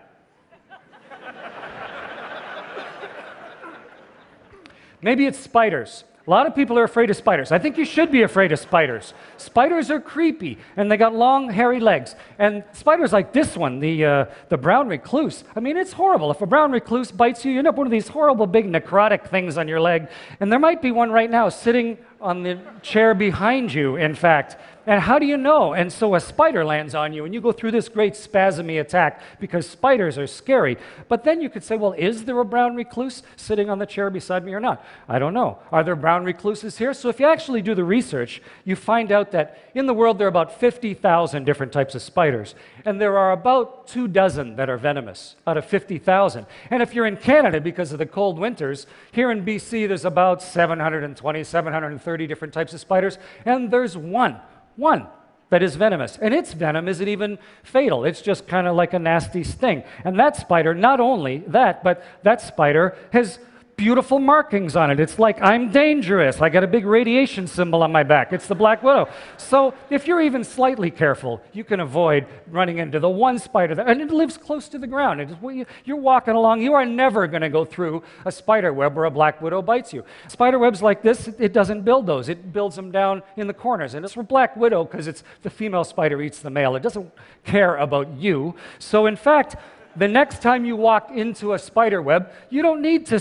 Maybe 5.02 5.26
it's 5.26 5.38
spiders. 5.38 6.04
A 6.26 6.30
lot 6.30 6.46
of 6.46 6.54
people 6.54 6.78
are 6.78 6.84
afraid 6.84 7.10
of 7.10 7.16
spiders. 7.16 7.52
I 7.52 7.58
think 7.58 7.76
you 7.76 7.84
should 7.84 8.10
be 8.10 8.22
afraid 8.22 8.50
of 8.50 8.58
spiders. 8.58 9.12
Spiders 9.36 9.90
are 9.90 10.00
creepy, 10.00 10.56
and 10.74 10.90
they 10.90 10.96
got 10.96 11.14
long, 11.14 11.50
hairy 11.50 11.80
legs. 11.80 12.14
And 12.38 12.64
spiders 12.72 13.12
like 13.12 13.34
this 13.34 13.58
one, 13.58 13.78
the, 13.78 14.04
uh, 14.06 14.24
the 14.48 14.56
brown 14.56 14.88
recluse, 14.88 15.44
I 15.54 15.60
mean, 15.60 15.76
it's 15.76 15.92
horrible. 15.92 16.30
If 16.30 16.40
a 16.40 16.46
brown 16.46 16.72
recluse 16.72 17.12
bites 17.12 17.44
you, 17.44 17.52
you 17.52 17.58
end 17.58 17.68
up 17.68 17.76
one 17.76 17.86
of 17.86 17.90
these 17.90 18.08
horrible, 18.08 18.46
big, 18.46 18.64
necrotic 18.64 19.28
things 19.28 19.58
on 19.58 19.68
your 19.68 19.80
leg. 19.80 20.08
And 20.40 20.50
there 20.50 20.58
might 20.58 20.80
be 20.80 20.92
one 20.92 21.12
right 21.12 21.30
now 21.30 21.50
sitting 21.50 21.98
on 22.22 22.42
the 22.42 22.58
chair 22.80 23.14
behind 23.14 23.74
you, 23.74 23.96
in 23.96 24.14
fact. 24.14 24.56
And 24.86 25.00
how 25.00 25.18
do 25.18 25.26
you 25.26 25.36
know? 25.36 25.72
And 25.72 25.92
so 25.92 26.14
a 26.14 26.20
spider 26.20 26.64
lands 26.64 26.94
on 26.94 27.12
you, 27.12 27.24
and 27.24 27.32
you 27.32 27.40
go 27.40 27.52
through 27.52 27.70
this 27.70 27.88
great 27.88 28.14
spasmy 28.14 28.80
attack 28.80 29.20
because 29.40 29.68
spiders 29.68 30.18
are 30.18 30.26
scary. 30.26 30.76
But 31.08 31.24
then 31.24 31.40
you 31.40 31.48
could 31.48 31.64
say, 31.64 31.76
well, 31.76 31.92
is 31.92 32.24
there 32.24 32.38
a 32.38 32.44
brown 32.44 32.76
recluse 32.76 33.22
sitting 33.36 33.70
on 33.70 33.78
the 33.78 33.86
chair 33.86 34.10
beside 34.10 34.44
me 34.44 34.52
or 34.52 34.60
not? 34.60 34.84
I 35.08 35.18
don't 35.18 35.32
know. 35.34 35.58
Are 35.72 35.82
there 35.82 35.96
brown 35.96 36.24
recluses 36.24 36.76
here? 36.76 36.92
So 36.92 37.08
if 37.08 37.18
you 37.18 37.26
actually 37.26 37.62
do 37.62 37.74
the 37.74 37.84
research, 37.84 38.42
you 38.64 38.76
find 38.76 39.10
out 39.10 39.30
that 39.32 39.58
in 39.74 39.86
the 39.86 39.94
world 39.94 40.18
there 40.18 40.26
are 40.26 40.28
about 40.28 40.58
50,000 40.60 41.44
different 41.44 41.72
types 41.72 41.94
of 41.94 42.02
spiders, 42.02 42.54
and 42.84 43.00
there 43.00 43.16
are 43.16 43.32
about 43.32 43.86
two 43.86 44.06
dozen 44.06 44.56
that 44.56 44.68
are 44.68 44.76
venomous 44.76 45.36
out 45.46 45.56
of 45.56 45.64
50,000. 45.64 46.46
And 46.70 46.82
if 46.82 46.94
you're 46.94 47.06
in 47.06 47.16
Canada 47.16 47.60
because 47.60 47.92
of 47.92 47.98
the 47.98 48.06
cold 48.06 48.38
winters, 48.38 48.86
here 49.12 49.30
in 49.30 49.44
BC 49.44 49.88
there's 49.88 50.04
about 50.04 50.42
720, 50.42 51.44
730 51.44 52.26
different 52.26 52.52
types 52.52 52.74
of 52.74 52.80
spiders, 52.80 53.18
and 53.44 53.70
there's 53.70 53.96
one 53.96 54.40
one 54.76 55.06
that 55.50 55.62
is 55.62 55.76
venomous. 55.76 56.18
And 56.20 56.34
its 56.34 56.52
venom 56.52 56.88
isn't 56.88 57.06
even 57.06 57.38
fatal, 57.62 58.04
it's 58.04 58.22
just 58.22 58.48
kind 58.48 58.66
of 58.66 58.74
like 58.74 58.92
a 58.92 58.98
nasty 58.98 59.44
sting. 59.44 59.84
And 60.04 60.18
that 60.18 60.36
spider, 60.36 60.74
not 60.74 61.00
only 61.00 61.38
that, 61.48 61.84
but 61.84 62.02
that 62.22 62.40
spider 62.40 62.96
has 63.12 63.38
beautiful 63.76 64.18
markings 64.18 64.76
on 64.76 64.90
it. 64.90 65.00
It's 65.00 65.18
like 65.18 65.40
I'm 65.42 65.70
dangerous. 65.70 66.40
I 66.40 66.48
got 66.48 66.64
a 66.64 66.66
big 66.66 66.84
radiation 66.84 67.46
symbol 67.46 67.82
on 67.82 67.92
my 67.92 68.02
back. 68.02 68.32
It's 68.32 68.46
the 68.46 68.54
black 68.54 68.82
widow. 68.82 69.08
So 69.36 69.74
if 69.90 70.06
you're 70.06 70.20
even 70.20 70.44
slightly 70.44 70.90
careful, 70.90 71.42
you 71.52 71.64
can 71.64 71.80
avoid 71.80 72.26
running 72.48 72.78
into 72.78 73.00
the 73.00 73.08
one 73.08 73.38
spider 73.38 73.74
that, 73.74 73.88
and 73.88 74.00
it 74.00 74.10
lives 74.10 74.36
close 74.36 74.68
to 74.68 74.78
the 74.78 74.86
ground. 74.86 75.20
Is, 75.20 75.66
you're 75.84 75.96
walking 75.96 76.34
along, 76.34 76.62
you 76.62 76.74
are 76.74 76.86
never 76.86 77.26
going 77.26 77.42
to 77.42 77.48
go 77.48 77.64
through 77.64 78.02
a 78.24 78.32
spider 78.32 78.72
web 78.72 78.96
where 78.96 79.06
a 79.06 79.10
black 79.10 79.40
widow 79.40 79.62
bites 79.62 79.92
you. 79.92 80.04
Spider 80.28 80.58
webs 80.58 80.82
like 80.82 81.02
this, 81.02 81.28
it 81.28 81.52
doesn't 81.52 81.82
build 81.82 82.06
those. 82.06 82.28
It 82.28 82.52
builds 82.52 82.76
them 82.76 82.90
down 82.90 83.22
in 83.36 83.46
the 83.46 83.54
corners. 83.54 83.94
And 83.94 84.04
it's 84.04 84.14
for 84.14 84.22
black 84.22 84.56
widow 84.56 84.84
because 84.84 85.06
it's 85.06 85.24
the 85.42 85.50
female 85.50 85.84
spider 85.84 86.22
eats 86.22 86.40
the 86.40 86.50
male. 86.50 86.76
It 86.76 86.82
doesn't 86.82 87.10
care 87.44 87.76
about 87.76 88.16
you. 88.16 88.54
So 88.78 89.06
in 89.06 89.16
fact, 89.16 89.56
the 89.96 90.08
next 90.08 90.42
time 90.42 90.64
you 90.64 90.74
walk 90.74 91.10
into 91.12 91.52
a 91.52 91.58
spider 91.58 92.02
web, 92.02 92.32
you 92.50 92.62
don't 92.62 92.82
need 92.82 93.06
to 93.06 93.20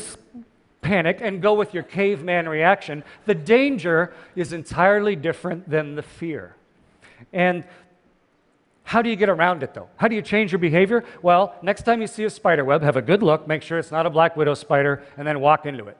panic 0.83 1.19
and 1.21 1.41
go 1.41 1.53
with 1.53 1.73
your 1.73 1.83
caveman 1.83 2.47
reaction. 2.47 3.03
The 3.25 3.33
danger 3.33 4.13
is 4.35 4.53
entirely 4.53 5.15
different 5.15 5.69
than 5.69 5.95
the 5.95 6.03
fear. 6.03 6.55
And 7.31 7.63
how 8.83 9.01
do 9.01 9.09
you 9.09 9.15
get 9.15 9.29
around 9.29 9.63
it 9.63 9.73
though? 9.73 9.89
How 9.95 10.07
do 10.07 10.15
you 10.15 10.21
change 10.21 10.51
your 10.51 10.59
behavior? 10.59 11.03
Well, 11.21 11.55
next 11.61 11.83
time 11.83 12.01
you 12.01 12.07
see 12.07 12.25
a 12.25 12.29
spider 12.29 12.65
web, 12.65 12.83
have 12.83 12.97
a 12.97 13.01
good 13.01 13.23
look, 13.23 13.47
make 13.47 13.61
sure 13.63 13.79
it's 13.79 13.91
not 13.91 14.05
a 14.05 14.09
black 14.09 14.35
widow 14.35 14.53
spider, 14.53 15.03
and 15.17 15.25
then 15.25 15.39
walk 15.39 15.65
into 15.65 15.87
it. 15.87 15.97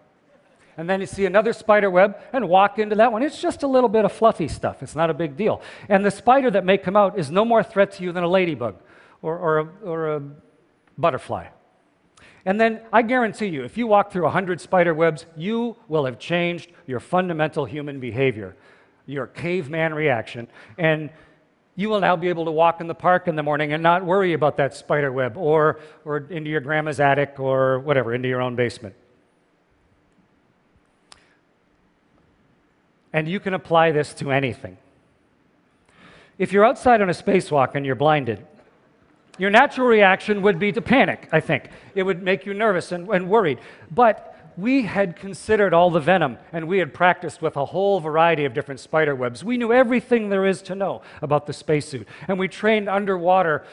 And 0.76 0.90
then 0.90 1.00
you 1.00 1.06
see 1.06 1.26
another 1.26 1.54
spider 1.54 1.90
web 1.90 2.18
and 2.34 2.50
walk 2.50 2.80
into 2.80 2.96
that 2.96 3.12
one. 3.12 3.22
It's 3.22 3.42
just 3.42 3.64
a 3.64 3.68
little 3.68 3.90
bit 3.90 4.06
of 4.06 4.12
fluffy 4.12 4.48
stuff. 4.48 4.82
It's 4.82 4.96
not 4.96 5.10
a 5.10 5.14
big 5.14 5.38
deal. 5.38 5.62
And 5.88 6.04
the 6.04 6.12
spider 6.12 6.50
that 6.52 6.66
may 6.66 6.78
come 6.78 6.96
out 6.96 7.18
is 7.18 7.30
no 7.30 7.46
more 7.46 7.64
threat 7.64 7.92
to 7.94 8.04
you 8.04 8.12
than 8.12 8.24
a 8.24 8.28
ladybug 8.28 8.76
or, 9.22 9.38
or, 9.38 9.60
a, 9.60 9.66
or 9.86 10.16
a 10.16 10.22
butterfly. 10.98 11.48
And 12.46 12.60
then 12.60 12.82
I 12.92 13.02
guarantee 13.02 13.48
you, 13.48 13.64
if 13.64 13.78
you 13.78 13.88
walk 13.88 14.12
through 14.12 14.24
100 14.24 14.60
spider 14.60 14.94
webs, 14.94 15.26
you 15.38 15.78
will 15.88 16.06
have 16.06 16.20
changed 16.20 16.72
your 16.86 17.00
fundamental 17.00 17.66
human 17.66 18.00
behavior, 18.00 18.56
your 19.06 19.28
caveman 19.28 19.94
reaction. 19.94 20.50
And 20.78 21.10
you 21.76 21.90
will 21.90 22.02
now 22.02 22.16
be 22.16 22.28
able 22.28 22.46
to 22.46 22.52
walk 22.52 22.82
in 22.82 22.88
the 22.88 22.96
park 22.96 23.28
in 23.28 23.36
the 23.36 23.44
morning 23.44 23.74
and 23.74 23.82
not 23.82 24.06
worry 24.06 24.34
about 24.34 24.58
that 24.58 24.76
spider 24.76 25.12
web 25.12 25.38
or, 25.38 25.80
or 26.06 26.18
into 26.18 26.50
your 26.50 26.60
grandma's 26.60 27.00
attic 27.00 27.40
or 27.40 27.80
whatever, 27.80 28.14
into 28.14 28.28
your 28.28 28.42
own 28.42 28.56
basement. 28.56 28.96
And 33.14 33.28
you 33.28 33.40
can 33.40 33.54
apply 33.54 33.92
this 33.92 34.14
to 34.16 34.32
anything. 34.32 34.78
If 36.38 36.52
you're 36.52 36.66
outside 36.66 37.02
on 37.02 37.10
a 37.10 37.14
spacewalk 37.14 37.76
and 37.76 37.86
you're 37.86 37.96
blinded, 37.96 38.46
your 39.38 39.50
natural 39.50 39.88
reaction 39.88 40.42
would 40.44 40.60
be 40.60 40.72
to 40.72 40.82
panic, 40.82 41.28
I 41.32 41.40
think. 41.40 41.70
It 41.96 42.04
would 42.04 42.22
make 42.22 42.46
you 42.46 42.54
nervous 42.54 42.92
and, 42.92 43.08
and 43.10 43.30
worried. 43.30 43.60
But 43.90 44.30
we 44.58 44.84
had 44.84 45.16
considered 45.16 45.74
all 45.74 45.90
the 45.90 46.00
venom 46.00 46.38
and 46.52 46.68
we 46.68 46.78
had 46.78 46.94
practiced 46.94 47.42
with 47.42 47.58
a 47.58 47.66
whole 47.66 48.00
variety 48.00 48.46
of 48.46 48.54
different 48.54 48.80
spider 48.80 49.16
webs. 49.16 49.44
We 49.44 49.58
knew 49.58 49.74
everything 49.74 50.30
there 50.30 50.46
is 50.46 50.62
to 50.64 50.76
know 50.76 51.02
about 51.22 51.48
the 51.48 51.54
spacesuit. 51.54 52.08
And 52.28 52.38
we 52.38 52.48
trained 52.48 52.88
underwater 52.88 53.64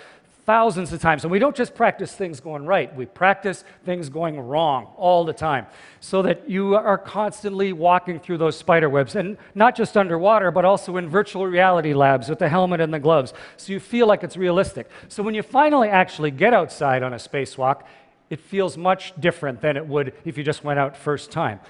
thousands 0.51 0.93
of 0.93 1.01
times. 1.01 1.23
And 1.23 1.31
we 1.31 1.39
don't 1.39 1.55
just 1.55 1.77
practice 1.77 2.13
things 2.13 2.41
going 2.41 2.67
right, 2.67 2.93
we 2.97 3.07
practice 3.07 3.63
things 3.85 4.09
going 4.09 4.41
wrong 4.41 4.89
all 4.97 5.25
the 5.25 5.33
time 5.33 5.65
so 6.01 6.23
that 6.23 6.51
you 6.51 6.75
are 6.75 6.99
constantly 6.99 7.73
walking 7.73 8.19
through 8.19 8.39
those 8.39 8.57
spider 8.57 8.89
webs. 8.89 9.15
And 9.15 9.37
not 9.55 9.77
just 9.77 9.97
underwater, 9.97 10.51
but 10.51 10.65
also 10.65 10.97
in 10.97 11.09
virtual 11.09 11.47
reality 11.47 11.95
labs 11.95 12.29
with 12.29 12.41
the 12.41 12.49
helmet 12.49 12.81
and 12.81 12.93
the 12.93 12.99
gloves. 12.99 13.33
So 13.59 13.73
you 13.73 13.79
feel 13.79 14.09
like 14.09 14.25
it's 14.25 14.37
realistic. 14.37 14.91
So 15.07 15.23
when 15.23 15.37
you 15.37 15.45
finally 15.45 15.89
actually 15.89 16.33
get 16.33 16.53
outside 16.53 17.05
on 17.05 17.13
a 17.13 17.19
spacewalk, 17.19 17.85
it 18.29 18.41
feels 18.41 18.77
much 18.77 19.13
different 19.21 19.61
than 19.61 19.77
it 19.77 19.87
would 19.87 20.15
if 20.25 20.37
you 20.37 20.43
just 20.43 20.65
went 20.65 20.81
out 20.81 20.97
first 20.97 21.31
time. 21.31 21.61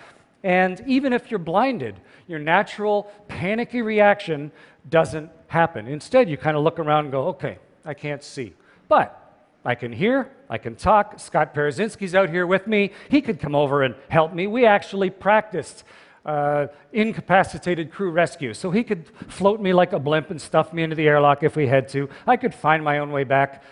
And 0.43 0.83
even 0.87 1.13
if 1.13 1.31
you're 1.31 1.39
blinded, 1.39 2.01
your 2.27 2.39
natural 2.39 3.13
panicky 3.29 3.83
reaction 3.83 4.51
doesn't 4.89 5.31
happen. 5.49 5.87
Instead, 5.87 6.31
you 6.31 6.39
kind 6.39 6.57
of 6.57 6.63
look 6.63 6.79
around 6.79 7.05
and 7.05 7.13
go, 7.13 7.27
okay, 7.29 7.59
I 7.85 7.93
can't 7.93 8.25
see. 8.25 8.55
But 8.91 9.17
I 9.65 9.77
can 9.77 9.93
hear, 9.93 10.33
I 10.49 10.59
can 10.59 10.75
talk. 10.75 11.21
Scott 11.21 11.55
Parazynski's 11.55 12.13
out 12.13 12.29
here 12.29 12.45
with 12.45 12.67
me. 12.67 12.91
He 13.09 13.23
could 13.23 13.39
come 13.39 13.55
over 13.55 13.85
and 13.85 13.95
help 14.09 14.35
me. 14.35 14.49
We 14.49 14.67
actually 14.67 15.11
practiced 15.11 15.85
uh, 16.27 16.67
incapacitated 16.93 17.93
crew 17.93 18.11
rescue. 18.11 18.53
So 18.53 18.73
he 18.73 18.83
could 18.83 19.07
float 19.29 19.61
me 19.61 19.73
like 19.73 19.93
a 19.93 20.01
blimp 20.01 20.31
and 20.31 20.41
stuff 20.41 20.73
me 20.73 20.83
into 20.83 20.97
the 20.97 21.07
airlock 21.07 21.45
if 21.45 21.55
we 21.55 21.69
had 21.69 21.89
to. 21.91 22.09
I 22.27 22.37
could 22.37 22.53
find 22.53 22.83
my 22.83 22.99
own 22.99 23.13
way 23.13 23.23
back 23.23 23.63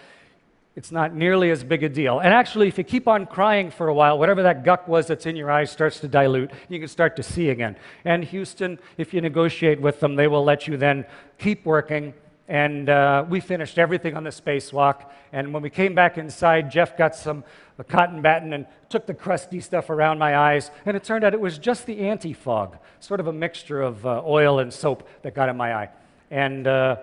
it's 0.76 0.92
not 0.92 1.12
nearly 1.12 1.50
as 1.50 1.64
big 1.64 1.82
a 1.82 1.88
deal. 1.88 2.20
And 2.20 2.32
actually, 2.32 2.68
if 2.68 2.78
you 2.78 2.84
keep 2.84 3.08
on 3.08 3.26
crying 3.26 3.68
for 3.68 3.88
a 3.88 3.94
while, 3.94 4.16
whatever 4.16 4.44
that 4.44 4.62
guck 4.62 4.86
was 4.86 5.08
that's 5.08 5.26
in 5.26 5.34
your 5.34 5.50
eyes 5.50 5.72
starts 5.72 5.98
to 5.98 6.06
dilute. 6.06 6.52
You 6.68 6.78
can 6.78 6.86
start 6.86 7.16
to 7.16 7.22
see 7.24 7.48
again. 7.48 7.74
And 8.04 8.22
Houston, 8.22 8.78
if 8.96 9.12
you 9.12 9.20
negotiate 9.20 9.80
with 9.80 9.98
them, 9.98 10.14
they 10.14 10.28
will 10.28 10.44
let 10.44 10.68
you 10.68 10.76
then 10.76 11.04
keep 11.36 11.66
working. 11.66 12.14
And 12.48 12.88
uh, 12.88 13.26
we 13.28 13.40
finished 13.40 13.78
everything 13.78 14.16
on 14.16 14.24
the 14.24 14.30
spacewalk. 14.30 15.04
And 15.32 15.52
when 15.52 15.62
we 15.62 15.68
came 15.68 15.94
back 15.94 16.16
inside, 16.16 16.70
Jeff 16.70 16.96
got 16.96 17.14
some 17.14 17.44
cotton 17.88 18.22
batting 18.22 18.54
and 18.54 18.66
took 18.88 19.06
the 19.06 19.12
crusty 19.12 19.60
stuff 19.60 19.90
around 19.90 20.18
my 20.18 20.36
eyes. 20.36 20.70
And 20.86 20.96
it 20.96 21.04
turned 21.04 21.24
out 21.24 21.34
it 21.34 21.40
was 21.40 21.58
just 21.58 21.84
the 21.84 22.00
anti 22.08 22.32
fog, 22.32 22.78
sort 23.00 23.20
of 23.20 23.26
a 23.26 23.32
mixture 23.32 23.82
of 23.82 24.04
uh, 24.06 24.22
oil 24.24 24.60
and 24.60 24.72
soap 24.72 25.06
that 25.22 25.34
got 25.34 25.50
in 25.50 25.58
my 25.58 25.74
eye. 25.74 25.88
And 26.30 26.66
uh, 26.66 26.96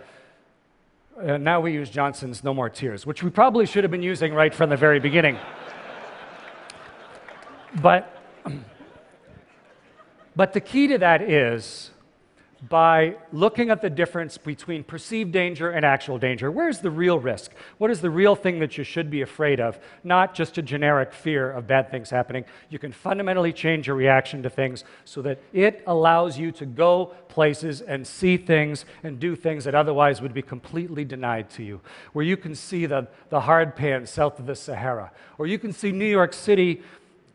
now 1.21 1.61
we 1.61 1.73
use 1.73 1.91
Johnson's 1.91 2.43
No 2.43 2.53
More 2.53 2.69
Tears, 2.69 3.05
which 3.05 3.21
we 3.21 3.29
probably 3.29 3.67
should 3.67 3.83
have 3.83 3.91
been 3.91 4.03
using 4.03 4.33
right 4.33 4.53
from 4.53 4.71
the 4.71 4.77
very 4.77 4.99
beginning. 4.99 5.37
but, 7.81 8.19
but 10.35 10.53
the 10.53 10.61
key 10.61 10.87
to 10.87 10.97
that 10.97 11.21
is 11.21 11.91
by 12.69 13.15
looking 13.31 13.69
at 13.69 13.81
the 13.81 13.89
difference 13.89 14.37
between 14.37 14.83
perceived 14.83 15.31
danger 15.31 15.69
and 15.69 15.85
actual 15.85 16.17
danger. 16.17 16.49
Where's 16.49 16.79
the 16.79 16.89
real 16.89 17.19
risk? 17.19 17.51
What 17.77 17.91
is 17.91 18.01
the 18.01 18.09
real 18.09 18.35
thing 18.35 18.59
that 18.59 18.77
you 18.77 18.83
should 18.83 19.09
be 19.09 19.21
afraid 19.21 19.59
of? 19.59 19.77
Not 20.03 20.33
just 20.33 20.57
a 20.57 20.61
generic 20.61 21.13
fear 21.13 21.51
of 21.51 21.67
bad 21.67 21.91
things 21.91 22.09
happening. 22.09 22.45
You 22.69 22.79
can 22.79 22.91
fundamentally 22.91 23.51
change 23.51 23.87
your 23.87 23.95
reaction 23.95 24.41
to 24.43 24.49
things 24.49 24.83
so 25.03 25.21
that 25.23 25.39
it 25.53 25.83
allows 25.85 26.39
you 26.39 26.51
to 26.53 26.65
go 26.65 27.07
places 27.27 27.81
and 27.81 28.07
see 28.07 28.37
things 28.37 28.85
and 29.03 29.19
do 29.19 29.35
things 29.35 29.65
that 29.65 29.75
otherwise 29.75 30.21
would 30.21 30.33
be 30.33 30.41
completely 30.41 31.03
denied 31.03 31.49
to 31.51 31.63
you. 31.63 31.81
Where 32.13 32.25
you 32.25 32.37
can 32.37 32.55
see 32.55 32.85
the, 32.85 33.07
the 33.29 33.41
hard 33.41 33.75
pan 33.75 34.05
south 34.05 34.39
of 34.39 34.45
the 34.45 34.55
Sahara, 34.55 35.11
or 35.37 35.45
you 35.45 35.59
can 35.59 35.73
see 35.73 35.91
New 35.91 36.05
York 36.05 36.33
City 36.33 36.81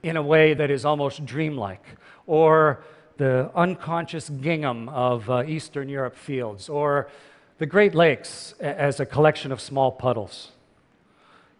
in 0.02 0.16
a 0.16 0.22
way 0.22 0.54
that 0.54 0.70
is 0.70 0.86
almost 0.86 1.26
dreamlike, 1.26 1.84
or 2.26 2.82
the 3.20 3.50
unconscious 3.54 4.30
gingham 4.30 4.88
of 4.88 5.28
uh, 5.28 5.44
Eastern 5.46 5.90
Europe 5.90 6.16
fields, 6.16 6.70
or 6.70 7.10
the 7.58 7.66
Great 7.66 7.94
Lakes 7.94 8.54
as 8.60 8.98
a 8.98 9.04
collection 9.04 9.52
of 9.52 9.60
small 9.60 9.92
puddles. 9.92 10.52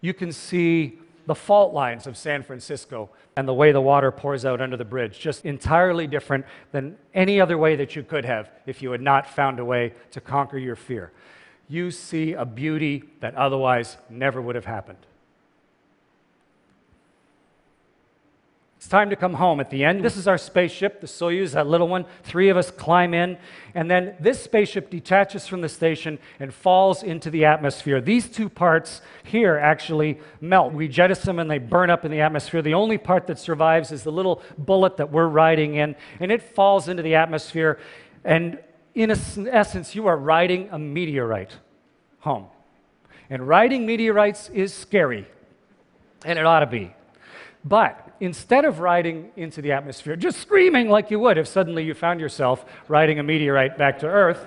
You 0.01 0.15
can 0.15 0.33
see 0.33 0.99
the 1.27 1.35
fault 1.35 1.75
lines 1.75 2.07
of 2.07 2.17
San 2.17 2.43
Francisco 2.43 3.11
and 3.37 3.47
the 3.47 3.53
way 3.53 3.73
the 3.73 3.81
water 3.83 4.11
pours 4.11 4.47
out 4.47 4.63
under 4.63 4.79
the 4.79 4.87
bridge, 4.87 5.21
just 5.21 5.45
entirely 5.45 6.07
different 6.07 6.47
than 6.73 6.97
any 7.13 7.39
other 7.43 7.59
way 7.59 7.77
that 7.77 7.95
you 7.95 8.05
could 8.05 8.25
have 8.25 8.49
if 8.65 8.81
you 8.81 8.91
had 8.93 9.03
not 9.03 9.29
found 9.29 9.59
a 9.59 9.65
way 9.65 9.93
to 10.13 10.21
conquer 10.23 10.57
your 10.57 10.77
fear. 10.77 11.13
You 11.69 11.91
see 11.91 12.33
a 12.33 12.47
beauty 12.47 13.05
that 13.21 13.35
otherwise 13.35 13.99
never 14.09 14.41
would 14.41 14.55
have 14.55 14.65
happened. 14.65 15.05
It's 18.81 18.89
time 18.89 19.11
to 19.11 19.17
come 19.17 19.35
home 19.35 19.61
at 19.61 19.69
the 19.69 19.85
end. 19.85 20.03
This 20.03 20.17
is 20.17 20.27
our 20.27 20.39
spaceship, 20.39 21.03
the 21.03 21.07
Soyuz, 21.07 21.53
that 21.53 21.67
little 21.67 21.87
one. 21.87 22.07
Three 22.23 22.49
of 22.49 22.57
us 22.57 22.71
climb 22.71 23.13
in, 23.13 23.37
and 23.75 23.91
then 23.91 24.15
this 24.19 24.43
spaceship 24.43 24.89
detaches 24.89 25.47
from 25.47 25.61
the 25.61 25.69
station 25.69 26.19
and 26.39 26.53
falls 26.55 27.03
into 27.03 27.29
the 27.29 27.45
atmosphere. 27.45 28.01
These 28.01 28.31
two 28.31 28.49
parts 28.49 29.03
here 29.23 29.59
actually 29.59 30.19
melt. 30.41 30.73
We 30.73 30.89
jettison 30.89 31.27
them 31.27 31.41
and 31.41 31.51
they 31.51 31.59
burn 31.59 31.91
up 31.91 32.07
in 32.07 32.11
the 32.11 32.23
atmosphere. 32.23 32.63
The 32.63 32.73
only 32.73 32.97
part 32.97 33.27
that 33.27 33.39
survives 33.39 33.93
is 33.93 34.03
the 34.03 34.13
little 34.13 34.41
bullet 34.57 34.97
that 34.97 35.13
we're 35.13 35.29
riding 35.29 35.75
in, 35.75 35.95
and 36.19 36.33
it 36.33 36.41
falls 36.41 36.89
into 36.89 37.03
the 37.03 37.17
atmosphere. 37.17 37.79
And 38.25 38.61
in 38.95 39.11
essence, 39.11 39.95
you 39.95 40.07
are 40.07 40.17
riding 40.17 40.71
a 40.73 40.79
meteorite 40.79 41.55
home. 42.21 42.47
And 43.29 43.47
riding 43.47 43.85
meteorites 43.85 44.49
is 44.49 44.73
scary, 44.73 45.29
and 46.25 46.39
it 46.39 46.47
ought 46.47 46.61
to 46.61 46.67
be. 46.67 46.95
But 47.65 48.17
instead 48.21 48.65
of 48.65 48.81
riding 48.81 49.31
into 49.37 49.61
the 49.61 49.73
atmosphere, 49.73 50.17
just 50.17 50.39
screaming 50.39 50.89
like 50.89 51.11
you 51.11 51.19
would 51.19 51.37
if 51.37 51.47
suddenly 51.47 51.85
you 51.85 51.95
found 51.95 52.21
yourself 52.21 52.65
riding 52.89 53.19
a 53.19 53.23
meteorite 53.23 53.77
back 53.77 53.99
to 54.01 54.07
Earth, 54.07 54.47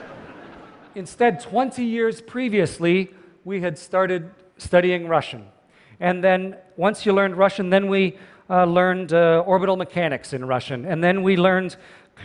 instead, 0.94 1.40
20 1.40 1.84
years 1.84 2.20
previously, 2.22 3.10
we 3.44 3.60
had 3.60 3.78
started 3.78 4.30
studying 4.56 5.08
Russian. 5.08 5.46
And 5.98 6.24
then 6.24 6.56
once 6.76 7.04
you 7.04 7.12
learned 7.12 7.36
Russian, 7.36 7.68
then 7.68 7.88
we 7.88 8.16
uh, 8.48 8.64
learned 8.64 9.12
uh, 9.12 9.44
orbital 9.46 9.76
mechanics 9.76 10.32
in 10.32 10.44
Russian. 10.44 10.86
And 10.86 11.04
then 11.04 11.22
we 11.22 11.36
learned 11.36 11.76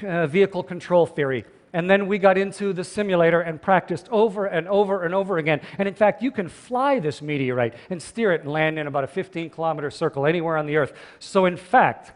uh, 0.02 0.28
vehicle 0.28 0.64
control 0.64 1.06
theory. 1.06 1.46
And 1.76 1.90
then 1.90 2.08
we 2.08 2.20
got 2.20 2.38
into 2.38 2.72
the 2.72 2.86
simulator 2.86 3.42
and 3.42 3.62
practiced 3.62 4.08
over 4.10 4.46
and 4.46 4.66
over 4.70 5.04
and 5.04 5.14
over 5.14 5.38
again. 5.38 5.60
And 5.78 5.90
in 5.90 5.94
fact, 5.94 6.24
you 6.24 6.32
can 6.32 6.48
fly 6.48 7.00
this 7.00 7.22
meteorite 7.22 7.74
and 7.90 8.02
steer 8.02 8.32
it 8.32 8.44
and 8.44 8.50
land 8.50 8.80
in 8.80 8.88
about 8.88 9.04
a 9.04 9.08
15 9.08 9.50
kilometer 9.50 9.92
circle 9.92 10.26
anywhere 10.26 10.56
on 10.56 10.68
the 10.68 10.78
Earth. 10.78 10.94
So, 11.20 11.46
in 11.46 11.58
fact, 11.58 12.14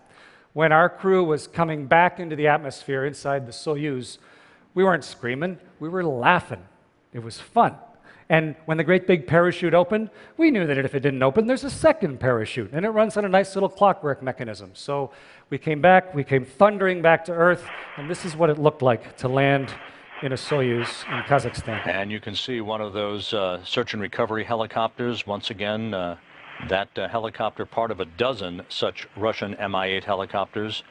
when 0.53 0.71
our 0.71 0.87
crew 0.87 1.25
was 1.25 1.45
coming 1.45 1.87
back 1.87 2.21
into 2.21 2.37
the 2.37 2.47
atmosphere 2.47 3.05
inside 3.05 3.45
the 3.45 3.51
Soyuz, 3.51 4.17
we 4.75 4.85
weren't 4.85 5.03
screaming, 5.03 5.57
we 5.81 5.89
were 5.89 6.05
laughing. 6.05 6.63
It 7.11 7.19
was 7.19 7.37
fun. 7.37 7.75
And 8.29 8.55
when 8.65 8.77
the 8.77 8.83
great 8.83 9.07
big 9.07 9.25
parachute 9.25 9.73
opened, 9.73 10.11
we 10.37 10.51
knew 10.51 10.67
that 10.67 10.77
if 10.77 10.93
it 10.93 10.99
didn't 10.99 11.23
open, 11.23 11.47
there's 11.47 11.63
a 11.63 11.69
second 11.69 12.19
parachute, 12.19 12.71
and 12.73 12.85
it 12.85 12.89
runs 12.89 13.17
on 13.17 13.25
a 13.25 13.29
nice 13.29 13.55
little 13.55 13.69
clockwork 13.69 14.21
mechanism. 14.21 14.69
So 14.73 15.11
we 15.49 15.57
came 15.57 15.81
back, 15.81 16.13
we 16.13 16.23
came 16.23 16.45
thundering 16.45 17.01
back 17.01 17.25
to 17.25 17.31
Earth, 17.31 17.67
and 17.97 18.07
this 18.07 18.25
is 18.25 18.35
what 18.35 18.51
it 18.51 18.59
looked 18.59 18.83
like 18.83 19.17
to 19.17 19.27
land 19.27 19.73
in 20.21 20.31
a 20.33 20.35
Soyuz 20.35 21.03
in 21.11 21.23
Kazakhstan. 21.23 21.87
And 21.87 22.11
you 22.11 22.19
can 22.19 22.35
see 22.35 22.61
one 22.61 22.81
of 22.81 22.93
those 22.93 23.33
uh, 23.33 23.63
search 23.63 23.93
and 23.93 24.01
recovery 24.01 24.43
helicopters 24.43 25.25
once 25.25 25.49
again 25.49 25.93
uh, 25.95 26.17
That 26.67 26.89
uh, 26.97 27.07
helicopter, 27.07 27.65
part 27.65 27.89
of 27.89 27.99
a 28.01 28.05
dozen 28.05 28.63
such 28.67 29.07
Russian 29.15 29.55
Mi 29.71 29.87
8 29.91 30.03
helicopters. 30.03 30.83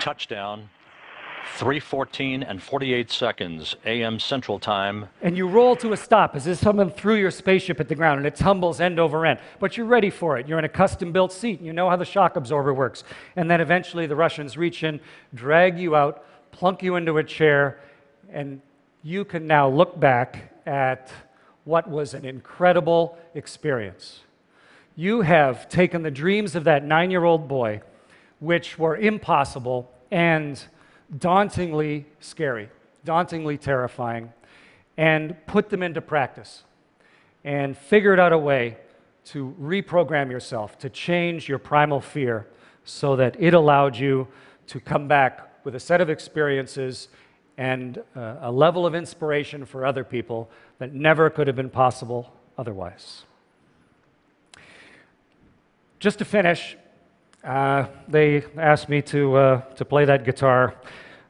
Touchdown, 0.00 0.68
314 1.56 2.42
and 2.42 2.62
48 2.62 3.10
seconds, 3.10 3.76
AM 3.84 4.18
Central 4.18 4.58
Time. 4.58 5.08
And 5.20 5.36
you 5.36 5.46
roll 5.46 5.76
to 5.76 5.92
a 5.92 5.96
stop 5.96 6.34
as 6.34 6.46
if 6.46 6.58
someone 6.58 6.90
threw 6.90 7.16
your 7.16 7.30
spaceship 7.30 7.80
at 7.80 7.88
the 7.88 7.94
ground 7.94 8.18
and 8.18 8.26
it 8.26 8.36
tumbles 8.36 8.80
end 8.80 8.98
over 8.98 9.26
end. 9.26 9.40
But 9.58 9.76
you're 9.76 9.86
ready 9.86 10.10
for 10.10 10.38
it. 10.38 10.48
You're 10.48 10.58
in 10.58 10.64
a 10.64 10.70
custom 10.70 11.12
built 11.12 11.32
seat. 11.32 11.58
and 11.58 11.66
You 11.66 11.72
know 11.72 11.90
how 11.90 11.96
the 11.96 12.04
shock 12.04 12.36
absorber 12.36 12.72
works. 12.72 13.04
And 13.36 13.50
then 13.50 13.60
eventually 13.60 14.06
the 14.06 14.16
Russians 14.16 14.56
reach 14.56 14.82
in, 14.82 15.00
drag 15.34 15.78
you 15.78 15.96
out, 15.96 16.24
plunk 16.50 16.82
you 16.82 16.96
into 16.96 17.18
a 17.18 17.24
chair, 17.24 17.80
and 18.32 18.60
you 19.02 19.24
can 19.24 19.46
now 19.46 19.68
look 19.68 19.98
back 19.98 20.52
at 20.66 21.10
what 21.64 21.88
was 21.88 22.14
an 22.14 22.24
incredible 22.24 23.18
experience. 23.34 24.20
You 24.96 25.22
have 25.22 25.68
taken 25.68 26.02
the 26.02 26.10
dreams 26.10 26.54
of 26.54 26.64
that 26.64 26.84
nine 26.84 27.10
year 27.10 27.24
old 27.24 27.48
boy, 27.48 27.82
which 28.38 28.78
were 28.78 28.96
impossible 28.96 29.90
and 30.10 30.62
dauntingly 31.18 32.06
scary, 32.20 32.68
dauntingly 33.04 33.58
terrifying, 33.58 34.32
and 34.96 35.34
put 35.46 35.70
them 35.70 35.82
into 35.82 36.00
practice 36.00 36.64
and 37.44 37.76
figured 37.76 38.20
out 38.20 38.32
a 38.32 38.38
way 38.38 38.76
to 39.24 39.54
reprogram 39.60 40.30
yourself, 40.30 40.78
to 40.78 40.90
change 40.90 41.48
your 41.48 41.58
primal 41.58 42.00
fear 42.00 42.46
so 42.84 43.16
that 43.16 43.36
it 43.38 43.54
allowed 43.54 43.96
you 43.96 44.26
to 44.66 44.80
come 44.80 45.08
back 45.08 45.64
with 45.64 45.74
a 45.74 45.80
set 45.80 46.00
of 46.00 46.10
experiences 46.10 47.08
and 47.56 47.98
uh, 48.16 48.36
a 48.40 48.50
level 48.50 48.86
of 48.86 48.94
inspiration 48.94 49.64
for 49.66 49.84
other 49.84 50.04
people 50.04 50.50
that 50.78 50.94
never 50.94 51.28
could 51.28 51.46
have 51.46 51.56
been 51.56 51.70
possible 51.70 52.32
otherwise. 52.56 53.24
Just 55.98 56.18
to 56.18 56.24
finish, 56.24 56.76
uh, 57.44 57.86
they 58.08 58.44
asked 58.56 58.88
me 58.88 59.02
to, 59.02 59.36
uh, 59.36 59.60
to 59.76 59.84
play 59.84 60.04
that 60.04 60.24
guitar. 60.24 60.74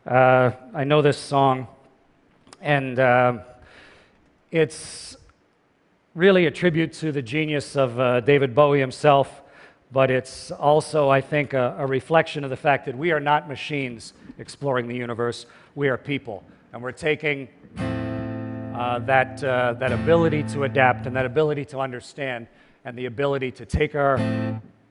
Uh, 0.07 0.51
I 0.75 0.85
know 0.85 1.03
this 1.03 1.19
song, 1.19 1.69
and 2.61 2.99
uh, 2.99 3.39
it's 4.51 5.17
really 6.15 6.47
a 6.47 6.51
tribute 6.51 6.93
to 6.95 7.13
the 7.13 7.23
genius 7.23 7.77
of 7.77 7.99
uh, 8.01 8.21
David 8.21 8.55
Bowie 8.55 8.81
himself, 8.81 9.43
but 9.93 10.11
it's 10.11 10.51
also, 10.51 11.09
I 11.09 11.21
think, 11.21 11.53
a, 11.53 11.77
a 11.79 11.87
reflection 11.87 12.43
of 12.45 12.51
the 12.51 12.57
fact 12.57 12.87
that 12.87 12.97
we 12.97 13.13
are 13.13 13.21
not 13.21 13.49
machines 13.49 14.13
exploring 14.39 14.89
the 14.89 14.97
universe, 14.97 15.47
we 15.75 15.89
are 15.89 15.97
people. 15.97 16.43
And 16.73 16.83
we're 16.83 16.93
taking 16.93 17.49
uh, 17.79 18.99
that, 19.01 19.45
uh, 19.45 19.75
that 19.75 19.93
ability 19.93 20.43
to 20.45 20.65
adapt 20.65 21.07
and 21.07 21.15
that 21.15 21.27
ability 21.27 21.65
to 21.67 21.79
understand 21.79 22.47
and 22.85 22.97
the 22.97 23.07
ability 23.07 23.53
to 23.53 23.67
take 23.67 23.95
our, 23.95 24.17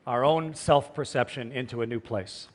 our 0.05 0.23
own 0.23 0.53
self 0.53 0.93
perception 0.93 1.51
into 1.51 1.81
a 1.81 1.85
new 1.85 1.99
place. 1.99 2.47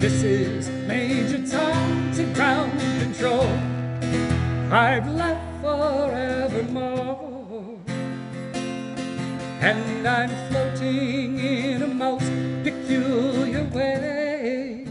This 0.00 0.22
is 0.22 0.68
Major 0.88 1.46
Tom 1.46 2.12
to 2.14 2.24
ground 2.32 2.72
control. 3.00 3.46
I've 4.72 5.06
left 5.08 5.60
forevermore. 5.60 7.30
And 9.60 10.08
I'm 10.08 10.30
floating 10.50 11.38
in 11.38 11.82
a 11.82 11.86
most 11.86 12.32
peculiar 12.64 13.64
way. 13.64 14.86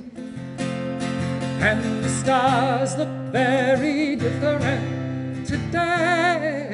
And 1.60 2.04
the 2.04 2.10
stars 2.10 2.96
look 2.98 3.19
very 3.32 4.16
different 4.16 5.46
today. 5.46 6.69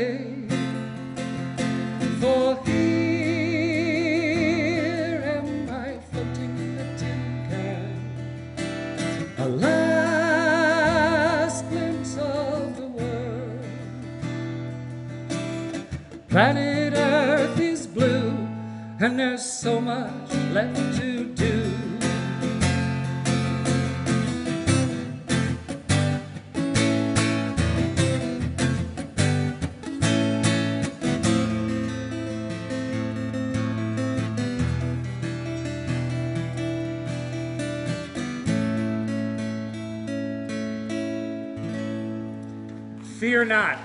Fear 43.20 43.46
not. 43.46 43.80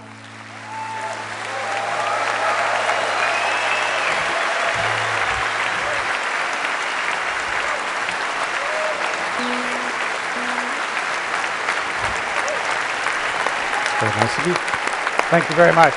Thank 15.31 15.49
you 15.49 15.55
very 15.55 15.73
much. 15.73 15.95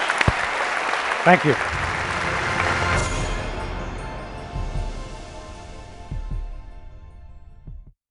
Thank 1.25 1.43
you. 1.43 1.82